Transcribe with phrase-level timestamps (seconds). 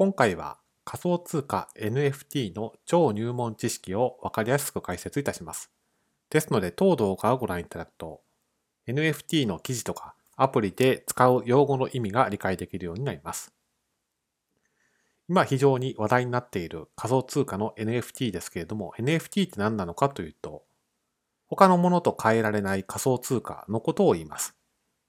[0.00, 0.56] 今回は
[0.86, 5.70] 仮想通貨 NFT の超入門知識をわかりやすく解説いたします。
[6.30, 8.22] ですので当動画をご覧いただくと
[8.88, 13.52] NFT の記事とかアプリで使う用語の意味が理解できるようになります。
[15.28, 20.62] 今非常に話題になっている仮想通貨の NFT ですけれども NFT って何なのかというと
[21.46, 24.56] 他のものと変えられない仮想通貨のことを言います。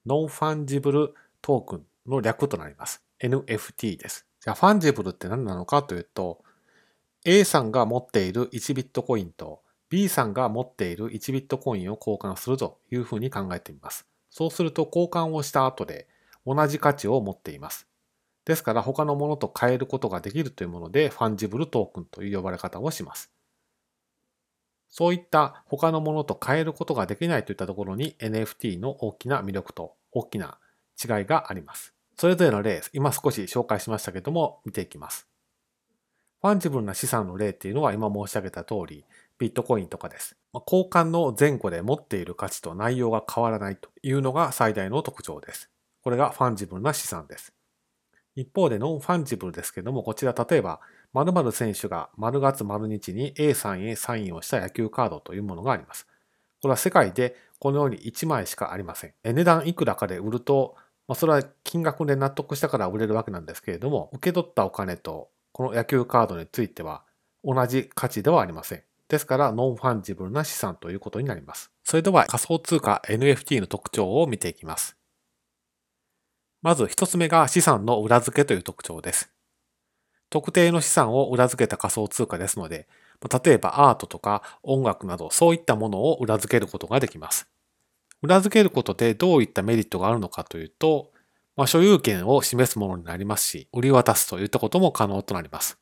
[0.06, 3.02] ノンファンジブルトークンの略となります。
[3.22, 4.26] NFT です。
[4.42, 6.44] じゃあ、ファンジブルって何なのかというと、
[7.24, 14.08] A さんが持っている1ビットコインと B さんが持っている1ビットコインを交換するというふうに考えてみます。
[14.32, 16.08] そうすると交換をした後で
[16.46, 17.88] 同じ価値を持っています。
[18.46, 23.30] ですから他のものと変えることができるというものでファンジブルトークンという呼ばれ方をします。
[24.90, 30.58] そういった他のものと変えることができないといったところに NFT の大きな魅力と大きな
[30.98, 31.94] 違いがあります。
[32.22, 35.28] それぞれの例、今少し紹介しましたけども、見ていきます。
[36.40, 39.06] ファンジブルな資産の例っていうのは今申し上げた通り、
[39.40, 40.38] ビットコインとかです。
[40.54, 45.72] 交換の前後で持っている価値と内容が変わらないというのが最大の特徴です。
[46.04, 47.56] これがファンジブルな資産です。
[48.36, 50.80] 一方でノンファンジブルですけども、こちら例えば、
[51.14, 56.06] 〇〇選手が〇月〇日に A さんへサインをした野球カードというものがあります。
[56.62, 59.14] これは世界でこのように1枚しかありません。
[59.24, 60.76] 値段いくらかで売ると、
[61.08, 67.06] まあ、それは金額で納得したから売れるわけなんですけれども、受け取ったお金とこの野球カードについては
[67.46, 68.84] 同じ価値ではありません。
[69.08, 71.72] ですから、ノンファンジブルな資産ということになります。
[71.86, 74.98] それでは仮想通貨 NFT の特徴を見ていきます。
[76.62, 79.32] まず一つ目が資産の裏付けという特徴です。
[80.30, 82.90] 特定の資産を裏付けた仮想通貨ですので、
[83.46, 87.48] 例えばアートとか音楽などそういったものを裏付けることができます。
[88.22, 91.11] 裏付けることでどういったメリットがあるのかというと、
[91.56, 95.78] まあ、所有権を示すものになりますし、売り渡すといったことも可能となります。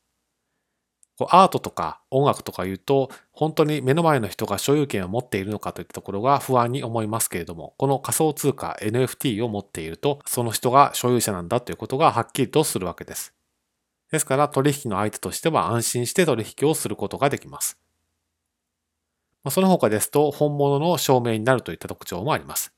[1.30, 13.34] アートとか音楽とか言うと、本当に目の前の人が所有権を持っているのかといったところが不安に思いますけれども、この仮想通貨 NFT を持っていると、その人が所有者なんだということがはっきりとするわけです。
[14.12, 17.78] ですから取引の相手としては安心して取引をすることができます。
[19.50, 22.74] その他ですと本物の証明になるといった特徴もあります。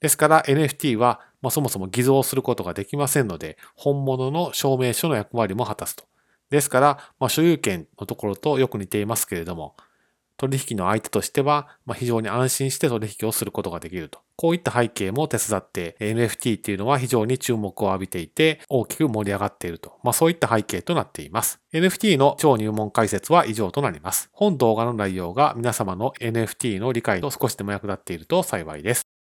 [0.00, 6.04] ですから NFT はまあそもそも偽造することができませんので本物の証明書の役割も果たすと。
[6.50, 9.74] ですから、まあ、所有権のところとよく似ていますけれども
[10.36, 14.20] 取引の相手としてはまあ非常に安心して取引をすることができると。
[14.36, 19.98] こういった背景も手伝って NFT っていうのは非常に注目を浴びていて大きく盛り上がっていると。
[20.02, 21.60] まあそういった背景となっています。
[21.72, 24.28] NFT の超入門解説は以上となります。
[24.32, 29.15] 本動画の内容が皆様の NFT の理解と少しでも役立っていると幸いです。